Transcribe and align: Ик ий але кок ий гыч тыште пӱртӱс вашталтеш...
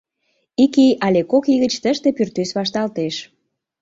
Ик 0.63 0.75
ий 0.85 0.93
але 1.05 1.21
кок 1.31 1.45
ий 1.51 1.59
гыч 1.63 1.73
тыште 1.83 2.09
пӱртӱс 2.17 2.49
вашталтеш... 2.57 3.15